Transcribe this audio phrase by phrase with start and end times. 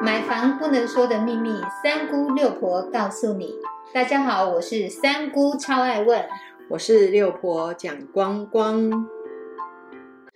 [0.00, 3.56] 买房不能说的秘密，三姑六婆告诉你。
[3.92, 6.28] 大家好，我是三姑，超爱问。
[6.70, 9.08] 我是六婆蒋光光。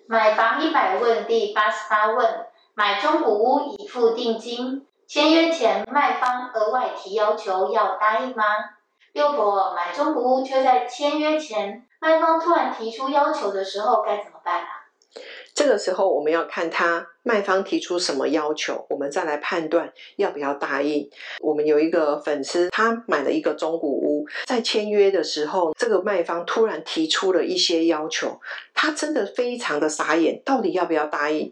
[0.09, 8.45] 买房一百问第八十八问：买中古屋已付定金，签约前卖方额外提要求，要答应吗？
[9.13, 14.72] 六婆买中古屋却在签约前，卖方突然提出要求的时候，该怎么办啊？
[15.63, 21.09] 这个时候我们要看他卖方提出什么要求，我们再来判断要不要答应。
[21.39, 28.41] 我们有一个粉丝，他买了一个中古屋，在签约的时候，这个卖方突然提出了一些要求，
[28.75, 31.49] 他真的非常的傻眼，到底要不要答应？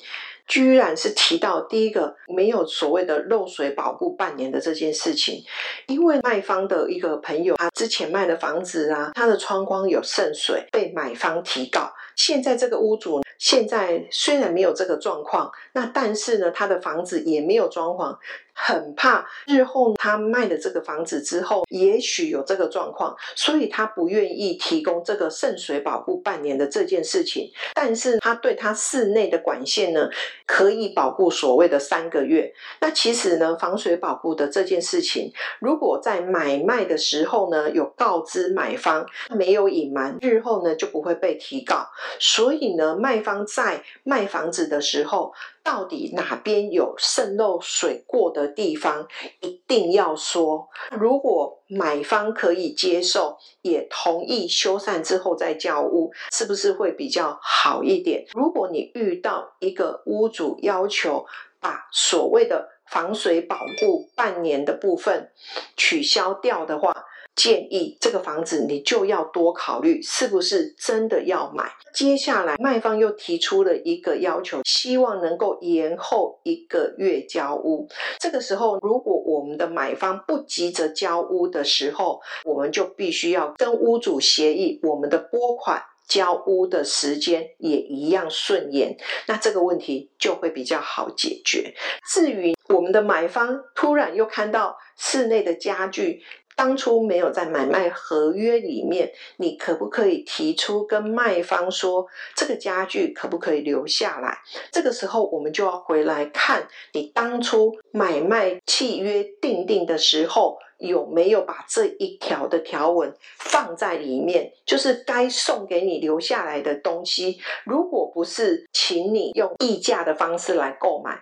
[0.50, 5.44] 居然是提到第一个没有所谓的漏水保护半年的这件事情，
[5.86, 11.92] 因为卖方的一个朋友，他之前卖的房子啊，他的窗框有渗水，被买方提告。
[12.16, 18.18] 现在这个屋主现在虽然没有这个状况，那但是呢，他的房子也没有装潢。
[18.52, 27.50] 很怕日后他卖了这个房子之后，也许有这个状况，所以他不愿意提供这个渗水保护半年的这件事情。
[27.74, 30.08] 但是他对他室内的管线呢，
[30.46, 32.52] 可以保护所谓的三个月。
[32.80, 41.86] 那其实呢，防水保护的这件事情，如果在买卖的时候呢，有告知买方，没有隐瞒，日后呢就不会被提告。
[42.18, 45.32] 所以呢，卖方在卖房子的时候。
[45.62, 49.06] 到底哪边有渗漏水过的地方，
[49.40, 50.68] 一定要说。
[50.90, 58.24] 如果买方可以接受，也同意修缮之后再交屋，是不是会比较好一点？
[58.32, 61.26] 如果你遇到一个屋主要求
[61.60, 65.30] 把所谓的防水保护半年的部分
[65.76, 66.92] 取消掉的话，
[67.36, 71.70] 建议这个房子你就要多考虑，是不是真的要买。
[71.94, 77.88] 接下来卖方又提出了一个要求，希望能够延后一个月交屋。
[78.18, 88.96] 这个时候，如果我们的买方不急着交屋的时候，我们就必须要跟屋主协议，我们的拨款、交屋的时间也一样顺延。
[89.26, 91.74] 那这个问题就会比较好解决。
[92.12, 96.22] 至于我们的买方突然又看到室内的家具，
[96.60, 102.06] 当初没有在买卖合约里面，你可不可以提出跟卖方说
[102.36, 104.40] 这个家具可不可以留下来？
[104.70, 117.40] 这个时候我们就要回来看你当初买卖契约订定的时候有没有把这一条的条文放在里面，就是该送给你留下来的东西。
[117.64, 121.18] 如果不是，请你用议价的方式来购买。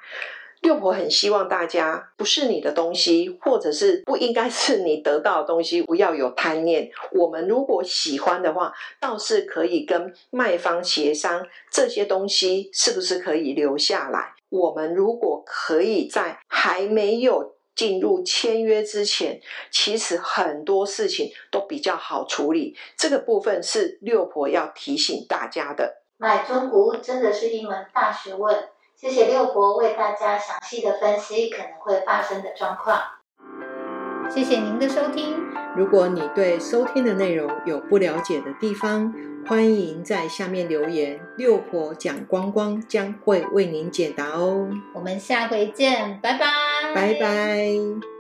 [0.60, 6.90] 六婆很希望大家不是你的东西，或者是不应该是你得到的东西，不要有贪念。
[7.12, 14.34] 我们如果喜欢的话，倒是可以跟卖方协商，这些东西是不是可以留下来。
[14.48, 22.76] 我们如果可以在还没有进入签约之前，其实很多事情都比较好处理。
[22.96, 26.02] 这个部分是六婆要提醒大家的。
[26.16, 28.68] 买中古真的是一门大学问。
[29.00, 33.00] 谢谢六博为大家详细的分析可能会发生的状况。
[34.28, 35.36] 谢谢您的收听。
[35.76, 39.14] 如果你对收听的内容有不了解的地方，
[39.46, 44.68] 欢迎在下面留言，六婆讲光光将会为您解答哦。
[44.92, 46.46] 我们下回见，拜拜，
[46.92, 48.17] 拜拜。